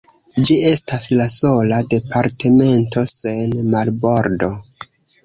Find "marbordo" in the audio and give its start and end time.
3.75-4.51